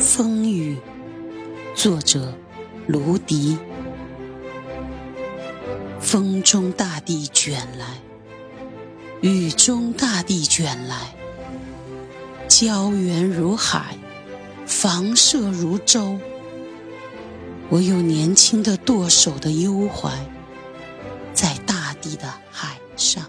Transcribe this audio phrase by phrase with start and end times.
[0.00, 0.76] 风雨，
[1.74, 2.32] 作者
[2.86, 3.56] 卢迪。
[6.00, 7.86] 风中大地卷来，
[9.20, 11.14] 雨中大地卷来，
[12.48, 13.96] 胶原如海，
[14.66, 16.18] 房舍如舟。
[17.70, 20.10] 我有年轻的舵手的忧怀，
[21.32, 23.24] 在大地的海上。